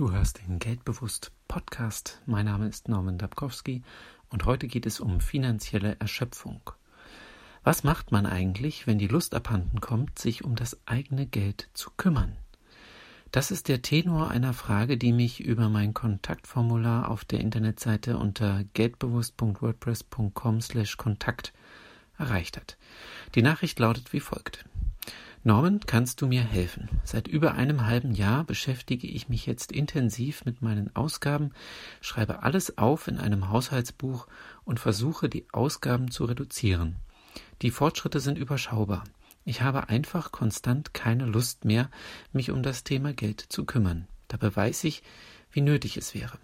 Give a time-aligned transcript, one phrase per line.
[0.00, 2.22] Du hörst den Geldbewusst Podcast.
[2.24, 3.82] Mein Name ist Norman Dabkowski
[4.30, 6.62] und heute geht es um finanzielle Erschöpfung.
[7.64, 11.90] Was macht man eigentlich, wenn die Lust abhanden kommt, sich um das eigene Geld zu
[11.98, 12.38] kümmern?
[13.30, 18.64] Das ist der Tenor einer Frage, die mich über mein Kontaktformular auf der Internetseite unter
[18.72, 21.52] geldbewusst.wordpress.com/kontakt
[22.16, 22.78] erreicht hat.
[23.34, 24.64] Die Nachricht lautet wie folgt:
[25.42, 26.88] Norman, kannst du mir helfen?
[27.02, 31.52] Seit über einem halben Jahr beschäftige ich mich jetzt intensiv mit meinen Ausgaben,
[32.02, 34.26] schreibe alles auf in einem Haushaltsbuch
[34.64, 36.96] und versuche, die Ausgaben zu reduzieren.
[37.62, 39.04] Die Fortschritte sind überschaubar.
[39.44, 41.90] Ich habe einfach konstant keine Lust mehr,
[42.32, 44.06] mich um das Thema Geld zu kümmern.
[44.28, 45.02] Dabei weiß ich,
[45.50, 46.38] wie nötig es wäre.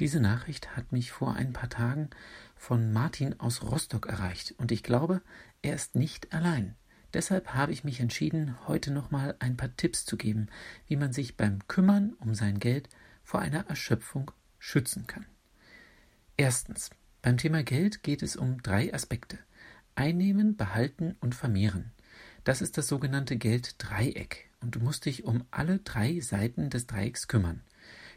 [0.00, 2.10] Diese Nachricht hat mich vor ein paar Tagen
[2.56, 5.22] von Martin aus Rostock erreicht und ich glaube,
[5.62, 6.74] er ist nicht allein.
[7.14, 10.48] Deshalb habe ich mich entschieden, heute nochmal ein paar Tipps zu geben,
[10.86, 12.88] wie man sich beim Kümmern um sein Geld
[13.22, 15.26] vor einer Erschöpfung schützen kann.
[16.36, 16.90] Erstens.
[17.20, 19.38] Beim Thema Geld geht es um drei Aspekte.
[19.94, 21.92] Einnehmen, behalten und vermehren.
[22.42, 27.28] Das ist das sogenannte Gelddreieck und du musst dich um alle drei Seiten des Dreiecks
[27.28, 27.60] kümmern.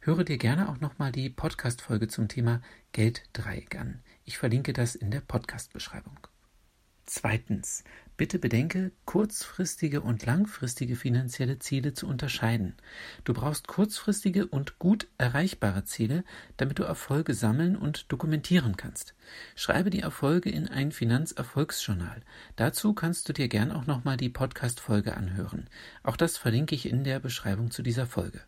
[0.00, 2.60] Höre dir gerne auch nochmal die Podcast-Folge zum Thema
[2.92, 4.02] Gelddreieck an.
[4.24, 6.18] Ich verlinke das in der Podcast-Beschreibung.
[7.14, 7.84] Zweitens.
[8.16, 12.74] Bitte bedenke, kurzfristige und langfristige finanzielle Ziele zu unterscheiden.
[13.24, 16.24] Du brauchst kurzfristige und gut erreichbare Ziele,
[16.56, 19.14] damit du Erfolge sammeln und dokumentieren kannst.
[19.56, 22.22] Schreibe die Erfolge in ein Finanzerfolgsjournal.
[22.56, 25.68] Dazu kannst du dir gern auch nochmal die Podcast-Folge anhören.
[26.02, 28.40] Auch das verlinke ich in der Beschreibung zu dieser Folge.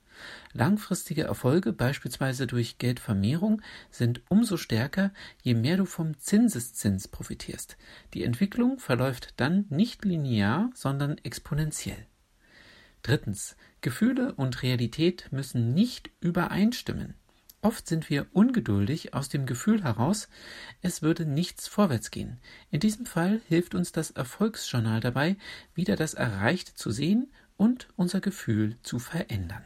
[0.52, 5.12] Langfristige Erfolge, beispielsweise durch Geldvermehrung, sind umso stärker,
[5.42, 7.76] je mehr du vom Zinseszins profitierst.
[8.14, 12.06] Die Entwicklung verläuft dann nicht linear, sondern exponentiell.
[13.02, 13.56] Drittens.
[13.82, 17.14] Gefühle und Realität müssen nicht übereinstimmen.
[17.64, 20.28] Oft sind wir ungeduldig aus dem Gefühl heraus,
[20.82, 22.38] es würde nichts vorwärts gehen.
[22.70, 25.36] In diesem Fall hilft uns das Erfolgsjournal dabei,
[25.74, 29.62] wieder das Erreichte zu sehen und unser Gefühl zu verändern.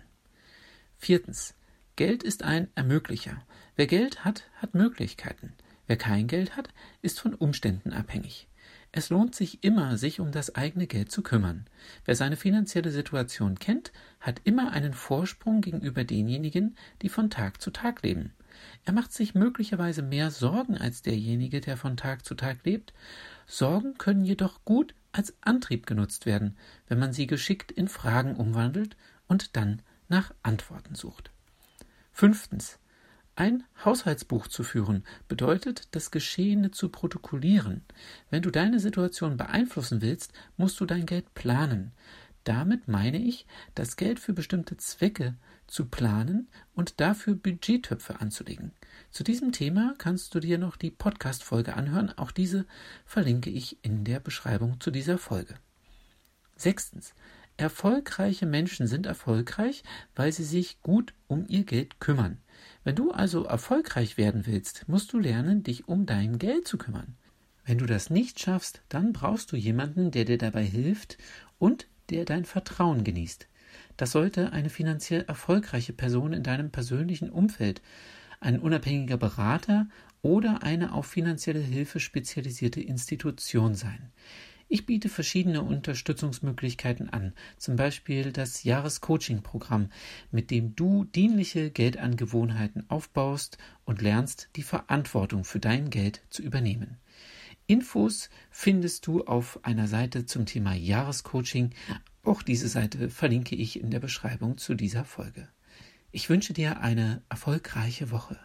[1.01, 1.55] Viertens.
[1.95, 3.41] Geld ist ein Ermöglicher.
[3.77, 5.55] Wer Geld hat, hat Möglichkeiten.
[5.87, 6.69] Wer kein Geld hat,
[7.03, 8.49] ist von Umständen abhängig.
[8.91, 11.67] Es lohnt sich immer, sich um das eigene Geld zu kümmern.
[12.05, 17.71] Wer seine finanzielle Situation kennt, hat immer einen Vorsprung gegenüber denjenigen, die von Tag zu
[17.71, 18.33] Tag leben.
[18.85, 22.93] Er macht sich möglicherweise mehr Sorgen als derjenige, der von Tag zu Tag lebt.
[23.47, 26.57] Sorgen können jedoch gut als Antrieb genutzt werden,
[26.89, 28.97] wenn man sie geschickt in Fragen umwandelt
[29.29, 31.31] und dann nach Antworten sucht.
[32.13, 32.79] Fünftens.
[33.37, 37.85] Ein Haushaltsbuch zu führen bedeutet, das Geschehene zu protokollieren.
[38.31, 41.93] Wenn du deine Situation beeinflussen willst, musst du dein Geld planen.
[42.43, 45.37] Damit meine ich, das Geld für bestimmte Zwecke
[45.69, 48.73] zu planen und dafür Budgettöpfe anzulegen.
[49.11, 52.11] Zu diesem Thema kannst du dir noch die Podcast-Folge anhören.
[52.17, 52.67] Auch diese
[53.05, 55.55] verlinke ich in der Beschreibung zu dieser Folge.
[56.57, 57.15] Sechstens.
[57.59, 59.83] Erfolgreiche Menschen sind erfolgreich,
[60.15, 62.39] weil sie sich gut um ihr Geld kümmern.
[62.85, 67.17] Wenn du also erfolgreich werden willst, musst du lernen, dich um dein Geld zu kümmern.
[67.67, 71.19] Wenn du das nicht schaffst, dann brauchst du jemanden, der dir dabei hilft
[71.59, 73.49] und der dein Vertrauen genießt.
[73.97, 77.83] Das sollte eine finanziell erfolgreiche Person in deinem persönlichen Umfeld,
[78.39, 79.89] ein unabhängiger Berater
[80.23, 84.13] oder eine auf finanzielle Hilfe spezialisierte Institution sein.
[84.71, 89.89] Ich biete verschiedene Unterstützungsmöglichkeiten an, zum Beispiel das Jahrescoaching-Programm,
[90.31, 93.57] mit dem du dienliche Geldangewohnheiten aufbaust
[93.87, 96.99] und lernst, die Verantwortung für dein Geld zu übernehmen.
[97.67, 101.71] Infos findest du auf einer Seite zum Thema Jahrescoaching.
[102.23, 105.49] Auch diese Seite verlinke ich in der Beschreibung zu dieser Folge.
[106.13, 108.39] Ich wünsche dir eine erfolgreiche Woche.